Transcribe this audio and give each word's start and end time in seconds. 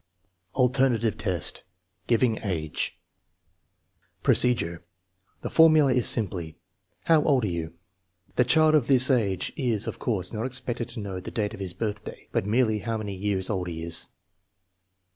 Alternative 0.55 1.15
test: 1.15 1.61
giving 2.07 2.39
age 2.39 2.97
Procedure. 4.23 4.83
The 5.41 5.49
formula 5.51 5.93
is 5.93 6.07
simply," 6.07 6.57
How 7.05 7.21
old 7.23 7.43
are 7.45 7.49
you?" 7.49 7.75
The 8.35 8.43
child 8.43 8.73
of 8.73 8.87
this 8.87 9.11
age 9.11 9.53
is, 9.55 9.85
of 9.85 9.99
course, 9.99 10.33
not 10.33 10.47
expected 10.47 10.87
to 10.89 10.99
know 11.01 11.19
the 11.19 11.29
date 11.29 11.53
of 11.53 11.59
his 11.59 11.75
birthday, 11.75 12.27
but 12.31 12.47
merely 12.47 12.79
how 12.79 12.97
many 12.97 13.13
years 13.13 13.47
old 13.51 13.67
he 13.67 13.83
is. 13.83 14.07